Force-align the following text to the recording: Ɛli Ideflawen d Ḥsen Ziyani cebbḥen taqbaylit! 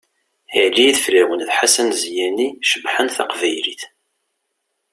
Ɛli 0.63 0.85
Ideflawen 0.89 1.41
d 1.47 1.49
Ḥsen 1.57 1.89
Ziyani 2.01 2.49
cebbḥen 2.69 3.07
taqbaylit! 3.15 3.83